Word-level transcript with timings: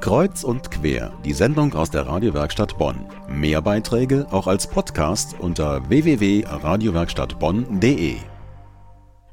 Kreuz 0.00 0.44
und 0.44 0.70
quer, 0.70 1.12
die 1.24 1.32
Sendung 1.32 1.74
aus 1.74 1.90
der 1.90 2.06
Radiowerkstatt 2.06 2.78
Bonn. 2.78 3.06
Mehr 3.28 3.60
Beiträge 3.62 4.28
auch 4.30 4.46
als 4.46 4.68
Podcast 4.68 5.34
unter 5.38 5.88
www.radiowerkstattbonn.de. 5.88 8.18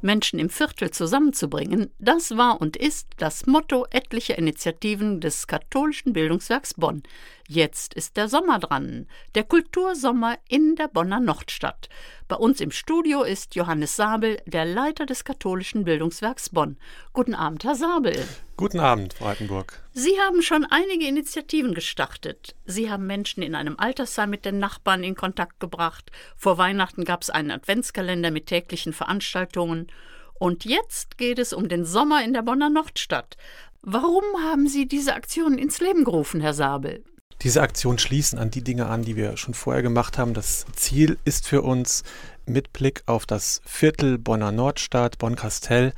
Menschen 0.02 0.39
im 0.39 0.50
Viertel 0.50 0.92
zusammenzubringen, 0.92 1.92
das 2.00 2.36
war 2.36 2.60
und 2.60 2.76
ist 2.76 3.10
das 3.18 3.46
Motto 3.46 3.86
etlicher 3.92 4.38
Initiativen 4.38 5.21
des 5.21 5.46
katholischen 5.46 6.13
Bildungswerks 6.13 6.74
Bonn. 6.74 7.04
Jetzt 7.54 7.96
ist 7.96 8.15
der 8.15 8.29
Sommer 8.29 8.60
dran, 8.60 9.08
der 9.36 9.44
Kultursommer 9.44 10.38
in 10.47 10.78
der 10.78 10.88
Bonner 10.88 11.20
Nordstadt. 11.20 11.90
Bei 12.29 12.38
uns 12.38 12.62
im 12.62 12.72
Studio 12.72 13.24
ist 13.24 13.56
Johannes 13.56 13.97
Sabel, 13.97 14.38
der 14.46 14.63
Leiter 14.63 15.06
des 15.06 15.26
katholischen 15.26 15.83
Bildungswerks 15.83 16.52
Bonn. 16.52 16.77
Guten 17.12 17.36
Abend, 17.36 17.66
Herr 17.66 17.76
Sabel. 17.76 18.26
Guten 18.55 18.80
Abend, 18.80 19.16
Frau 19.16 19.26
Altenburg. 19.26 19.84
Sie 19.91 20.18
haben 20.22 20.41
schon 20.41 20.64
einige 20.64 21.05
Initiativen 21.05 21.73
gestartet. 21.73 22.55
Sie 22.64 22.90
haben 22.90 23.05
Menschen 23.05 23.44
in 23.44 23.54
einem 23.54 23.77
Altersheim 23.77 24.30
mit 24.30 24.46
den 24.46 24.60
Nachbarn 24.60 25.04
in 25.04 25.16
Kontakt 25.16 25.60
gebracht. 25.60 26.10
Vor 26.38 26.58
Weihnachten 26.58 27.04
gab 27.04 27.22
es 27.22 27.30
einen 27.30 27.52
Adventskalender 27.52 28.32
mit 28.32 28.46
täglichen 28.46 28.94
Veranstaltungen. 28.94 29.88
Und 30.36 30.63
jetzt 30.63 31.18
geht 31.18 31.38
es 31.38 31.52
um 31.52 31.68
den 31.68 31.84
Sommer 31.84 32.24
in 32.24 32.32
der 32.32 32.44
Bonner 32.44 32.70
Nordstadt. 32.70 33.36
Warum 33.82 34.24
haben 34.41 34.70
Sie 34.70 34.88
diese 34.88 35.16
Aktion 35.16 35.58
ins 35.58 35.82
Leben 35.82 36.05
gerufen, 36.05 36.40
Herr 36.40 36.54
Sabel? 36.54 37.04
Diese 37.44 37.62
Aktionen 37.62 37.98
schließen 37.98 38.38
an 38.38 38.52
die 38.52 38.63
Dinge 38.63 38.86
an, 38.86 39.02
die 39.02 39.16
wir 39.16 39.36
schon 39.36 39.55
vorher 39.55 39.82
gemacht 39.82 40.20
haben. 40.20 40.36
Das 40.36 40.66
Ziel 40.76 41.18
ist 41.26 41.48
für 41.48 41.63
uns, 41.63 42.04
mit 42.45 42.73
Blick 42.73 43.04
auf 43.05 43.26
das 43.26 43.62
Viertel 43.66 44.18
Bonner 44.18 44.52
Nordstadt, 44.52 45.18
Bonn-Kastell, 45.18 45.94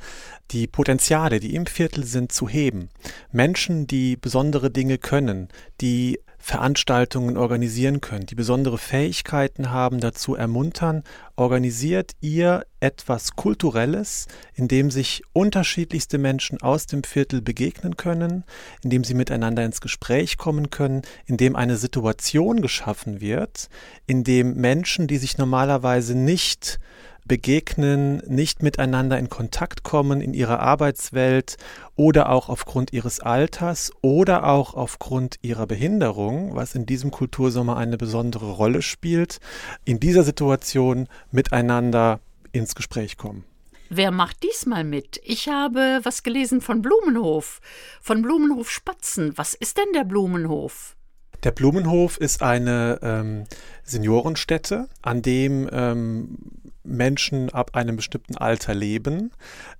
die 0.50 0.66
Potenziale, 0.66 1.40
die 1.40 1.54
im 1.54 1.66
Viertel 1.66 2.04
sind, 2.04 2.32
zu 2.32 2.48
heben. 2.48 2.90
Menschen, 3.32 3.86
die 3.86 4.16
besondere 4.16 4.70
Dinge 4.70 4.98
können, 4.98 5.48
die 5.80 6.20
Veranstaltungen 6.46 7.38
organisieren 7.38 8.02
können, 8.02 8.26
die 8.26 8.34
besondere 8.34 8.76
Fähigkeiten 8.76 9.70
haben, 9.70 9.98
dazu 9.98 10.34
ermuntern, 10.34 11.02
organisiert 11.36 12.12
ihr 12.20 12.66
etwas 12.80 13.34
Kulturelles, 13.34 14.26
in 14.52 14.68
dem 14.68 14.90
sich 14.90 15.22
unterschiedlichste 15.32 16.18
Menschen 16.18 16.60
aus 16.60 16.84
dem 16.84 17.02
Viertel 17.02 17.40
begegnen 17.40 17.96
können, 17.96 18.44
in 18.82 18.90
dem 18.90 19.04
sie 19.04 19.14
miteinander 19.14 19.64
ins 19.64 19.80
Gespräch 19.80 20.36
kommen 20.36 20.68
können, 20.68 21.00
in 21.24 21.38
dem 21.38 21.56
eine 21.56 21.78
Situation 21.78 22.60
geschaffen 22.60 23.22
wird, 23.22 23.70
in 24.06 24.22
dem 24.22 24.54
Menschen, 24.56 25.06
die 25.06 25.16
sich 25.16 25.38
normalerweise 25.38 26.14
nicht 26.14 26.78
begegnen, 27.24 28.22
nicht 28.26 28.62
miteinander 28.62 29.18
in 29.18 29.28
Kontakt 29.28 29.82
kommen 29.82 30.20
in 30.20 30.34
ihrer 30.34 30.60
Arbeitswelt 30.60 31.56
oder 31.96 32.30
auch 32.30 32.48
aufgrund 32.48 32.92
ihres 32.92 33.20
Alters 33.20 33.92
oder 34.02 34.46
auch 34.46 34.74
aufgrund 34.74 35.36
ihrer 35.42 35.66
Behinderung, 35.66 36.54
was 36.54 36.74
in 36.74 36.86
diesem 36.86 37.10
Kultursommer 37.10 37.76
eine 37.76 37.96
besondere 37.96 38.52
Rolle 38.52 38.82
spielt, 38.82 39.40
in 39.84 40.00
dieser 40.00 40.22
Situation 40.22 41.08
miteinander 41.30 42.20
ins 42.52 42.74
Gespräch 42.74 43.16
kommen. 43.16 43.44
Wer 43.90 44.10
macht 44.10 44.42
diesmal 44.42 44.82
mit? 44.82 45.20
Ich 45.24 45.48
habe 45.48 46.00
was 46.02 46.22
gelesen 46.22 46.60
von 46.60 46.82
Blumenhof, 46.82 47.60
von 48.00 48.22
Blumenhof 48.22 48.70
Spatzen. 48.70 49.36
Was 49.36 49.54
ist 49.54 49.78
denn 49.78 49.92
der 49.94 50.04
Blumenhof? 50.04 50.96
Der 51.44 51.50
Blumenhof 51.50 52.16
ist 52.16 52.42
eine 52.42 52.98
ähm, 53.02 53.44
Seniorenstätte, 53.82 54.88
an 55.02 55.20
dem 55.20 55.68
ähm, 55.70 56.38
Menschen 56.84 57.50
ab 57.50 57.72
einem 57.74 57.96
bestimmten 57.96 58.36
Alter 58.36 58.74
leben. 58.74 59.30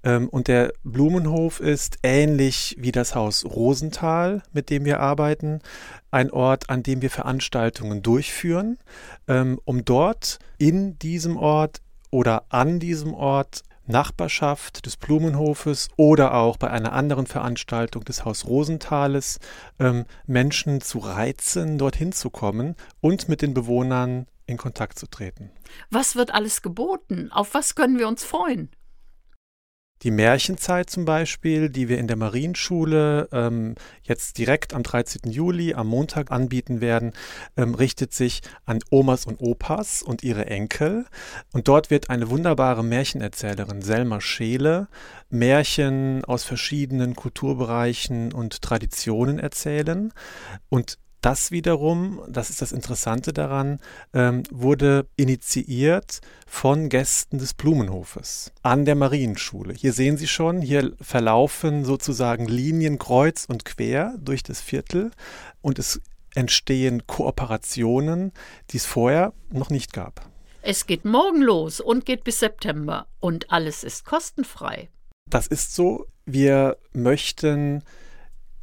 Ähm, 0.02 0.28
und 0.28 0.48
der 0.48 0.74
Blumenhof 0.84 1.60
ist 1.60 1.98
ähnlich 2.02 2.76
wie 2.78 2.92
das 2.92 3.14
Haus 3.14 3.46
Rosenthal, 3.46 4.42
mit 4.52 4.68
dem 4.68 4.84
wir 4.84 5.00
arbeiten, 5.00 5.60
ein 6.10 6.30
Ort, 6.30 6.68
an 6.68 6.82
dem 6.82 7.00
wir 7.00 7.10
Veranstaltungen 7.10 8.02
durchführen, 8.02 8.78
ähm, 9.26 9.58
um 9.64 9.86
dort 9.86 10.38
in 10.58 10.98
diesem 10.98 11.38
Ort 11.38 11.80
oder 12.10 12.44
an 12.50 12.78
diesem 12.78 13.14
Ort 13.14 13.62
Nachbarschaft 13.86 14.86
des 14.86 14.96
Blumenhofes 14.96 15.88
oder 15.96 16.34
auch 16.34 16.56
bei 16.56 16.70
einer 16.70 16.92
anderen 16.92 17.26
Veranstaltung 17.26 18.04
des 18.04 18.24
Haus 18.24 18.46
Rosenthales 18.46 19.38
ähm, 19.78 20.04
Menschen 20.26 20.80
zu 20.80 20.98
reizen, 20.98 21.78
dorthin 21.78 22.12
zu 22.12 22.30
kommen 22.30 22.76
und 23.00 23.28
mit 23.28 23.42
den 23.42 23.54
Bewohnern 23.54 24.26
in 24.46 24.56
Kontakt 24.56 24.98
zu 24.98 25.06
treten. 25.06 25.50
Was 25.90 26.16
wird 26.16 26.32
alles 26.32 26.62
geboten? 26.62 27.30
Auf 27.32 27.54
was 27.54 27.74
können 27.74 27.98
wir 27.98 28.08
uns 28.08 28.24
freuen? 28.24 28.70
Die 30.04 30.10
Märchenzeit 30.10 30.90
zum 30.90 31.06
Beispiel, 31.06 31.70
die 31.70 31.88
wir 31.88 31.96
in 31.96 32.06
der 32.06 32.18
Marienschule 32.18 33.26
ähm, 33.32 33.74
jetzt 34.02 34.36
direkt 34.36 34.74
am 34.74 34.82
13. 34.82 35.32
Juli, 35.32 35.72
am 35.72 35.86
Montag 35.88 36.30
anbieten 36.30 36.82
werden, 36.82 37.14
ähm, 37.56 37.74
richtet 37.74 38.12
sich 38.12 38.42
an 38.66 38.80
Omas 38.90 39.24
und 39.24 39.40
Opas 39.40 40.02
und 40.02 40.22
ihre 40.22 40.44
Enkel. 40.44 41.06
Und 41.54 41.68
dort 41.68 41.88
wird 41.88 42.10
eine 42.10 42.28
wunderbare 42.28 42.84
Märchenerzählerin, 42.84 43.80
Selma 43.80 44.20
Scheele, 44.20 44.88
Märchen 45.30 46.22
aus 46.26 46.44
verschiedenen 46.44 47.16
Kulturbereichen 47.16 48.34
und 48.34 48.60
Traditionen 48.60 49.38
erzählen. 49.38 50.12
Und 50.68 50.98
das 51.24 51.50
wiederum, 51.50 52.22
das 52.28 52.50
ist 52.50 52.60
das 52.60 52.72
Interessante 52.72 53.32
daran, 53.32 53.80
ähm, 54.12 54.42
wurde 54.50 55.06
initiiert 55.16 56.20
von 56.46 56.90
Gästen 56.90 57.38
des 57.38 57.54
Blumenhofes 57.54 58.52
an 58.62 58.84
der 58.84 58.94
Marienschule. 58.94 59.72
Hier 59.72 59.94
sehen 59.94 60.18
Sie 60.18 60.26
schon, 60.26 60.60
hier 60.60 60.92
verlaufen 61.00 61.86
sozusagen 61.86 62.46
Linien 62.46 62.98
kreuz 62.98 63.46
und 63.46 63.64
quer 63.64 64.14
durch 64.18 64.42
das 64.42 64.60
Viertel 64.60 65.12
und 65.62 65.78
es 65.78 66.02
entstehen 66.34 67.06
Kooperationen, 67.06 68.32
die 68.70 68.76
es 68.76 68.84
vorher 68.84 69.32
noch 69.50 69.70
nicht 69.70 69.94
gab. 69.94 70.28
Es 70.60 70.86
geht 70.86 71.06
morgen 71.06 71.40
los 71.40 71.80
und 71.80 72.04
geht 72.04 72.24
bis 72.24 72.40
September 72.40 73.06
und 73.20 73.50
alles 73.50 73.82
ist 73.82 74.04
kostenfrei. 74.04 74.90
Das 75.30 75.46
ist 75.46 75.74
so. 75.74 76.06
Wir 76.26 76.76
möchten 76.92 77.82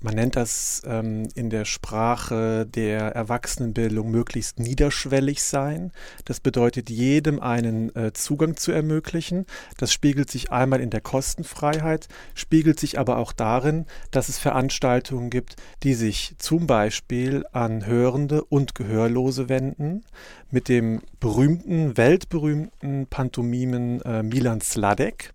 man 0.02 0.16
nennt 0.16 0.36
das 0.36 0.82
ähm, 0.86 1.30
in 1.36 1.50
der 1.50 1.66
Sprache 1.66 2.66
der 2.66 3.16
Erwachsenenbildung 3.16 4.10
möglichst 4.10 4.60
niederschwellig 4.60 5.44
sein. 5.44 5.92
Das 6.26 6.40
bedeutet, 6.40 6.90
jedem 6.90 7.40
einen 7.40 7.96
äh, 7.96 8.12
Zugang 8.14 8.58
zu 8.58 8.72
ermöglichen. 8.72 9.46
Das 9.78 9.94
spiegelt 9.94 10.32
sich 10.32 10.52
einmal 10.52 10.82
in 10.82 10.90
der 10.90 11.02
Kostenfreiheit, 11.02 12.08
spiegelt 12.34 12.80
sich 12.80 12.98
aber 12.98 13.18
auch 13.18 13.32
darin, 13.32 13.86
dass 14.10 14.28
es 14.28 14.40
Veranstaltungen 14.40 15.30
gibt, 15.30 15.56
die 15.84 15.94
sich 15.94 16.36
zum 16.40 16.66
Beispiel 16.66 17.46
an 17.52 17.86
Hörende 17.86 18.44
und 18.44 18.74
Gehörlose 18.74 19.50
wenden, 19.50 20.04
mit 20.50 20.68
dem 20.68 21.02
berühmten, 21.20 21.96
weltberühmten 21.96 23.08
Pantomimen 23.08 24.02
äh, 24.02 24.24
Milan 24.24 24.62
Sladek. 24.62 25.34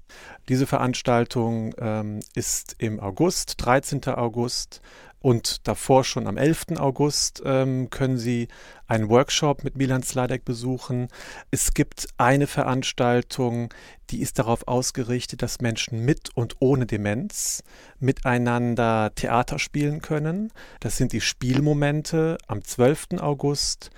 Diese 0.48 0.66
Veranstaltung 0.66 1.74
ähm, 1.78 2.20
ist 2.34 2.76
im 2.78 3.00
August, 3.00 3.54
13. 3.58 4.04
August 4.06 4.80
und 5.26 5.66
davor 5.66 6.04
schon 6.04 6.28
am 6.28 6.36
11. 6.36 6.78
August 6.78 7.42
ähm, 7.44 7.90
können 7.90 8.16
Sie 8.16 8.46
einen 8.86 9.08
Workshop 9.08 9.64
mit 9.64 9.76
Milan 9.76 10.04
Sladek 10.04 10.44
besuchen. 10.44 11.08
Es 11.50 11.74
gibt 11.74 12.06
eine 12.16 12.46
Veranstaltung, 12.46 13.74
die 14.10 14.20
ist 14.20 14.38
darauf 14.38 14.68
ausgerichtet, 14.68 15.42
dass 15.42 15.60
Menschen 15.60 16.04
mit 16.04 16.30
und 16.36 16.54
ohne 16.60 16.86
Demenz 16.86 17.64
miteinander 17.98 19.12
Theater 19.16 19.58
spielen 19.58 20.00
können. 20.00 20.52
Das 20.78 20.96
sind 20.96 21.12
die 21.12 21.20
Spielmomente 21.20 22.38
am 22.46 22.62
12. 22.62 23.18
August. 23.18 23.90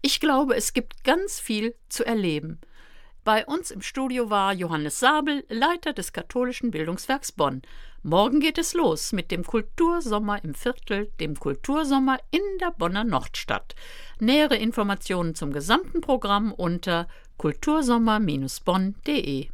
Ich 0.00 0.20
glaube, 0.20 0.56
es 0.56 0.72
gibt 0.72 1.04
ganz 1.04 1.38
viel 1.38 1.74
zu 1.90 2.04
erleben. 2.04 2.60
Bei 3.24 3.46
uns 3.46 3.70
im 3.70 3.82
Studio 3.82 4.30
war 4.30 4.52
Johannes 4.52 4.98
Sabel, 4.98 5.44
Leiter 5.48 5.92
des 5.92 6.12
katholischen 6.12 6.72
Bildungswerks 6.72 7.30
Bonn. 7.30 7.62
Morgen 8.02 8.40
geht 8.40 8.58
es 8.58 8.74
los 8.74 9.12
mit 9.12 9.30
dem 9.30 9.44
Kultursommer 9.44 10.42
im 10.42 10.54
Viertel, 10.54 11.12
dem 11.20 11.38
Kultursommer 11.38 12.18
in 12.32 12.42
der 12.60 12.72
Bonner 12.72 13.04
Nordstadt. 13.04 13.76
Nähere 14.18 14.56
Informationen 14.56 15.36
zum 15.36 15.52
gesamten 15.52 16.00
Programm 16.00 16.50
unter 16.50 17.06
kultursommer-bonn.de. 17.38 19.50